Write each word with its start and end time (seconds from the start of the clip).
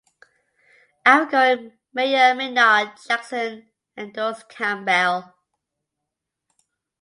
Outgoing 1.05 1.73
mayor 1.93 2.33
Maynard 2.33 2.93
Jackson 3.07 3.69
endorsed 3.95 4.49
Campbell. 4.49 5.35